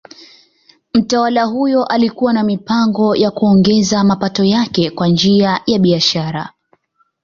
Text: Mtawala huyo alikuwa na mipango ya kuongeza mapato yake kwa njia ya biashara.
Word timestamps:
Mtawala 0.93 1.43
huyo 1.43 1.85
alikuwa 1.85 2.33
na 2.33 2.43
mipango 2.43 3.15
ya 3.15 3.31
kuongeza 3.31 4.03
mapato 4.03 4.43
yake 4.43 4.91
kwa 4.91 5.07
njia 5.07 5.61
ya 5.67 5.79
biashara. 5.79 6.49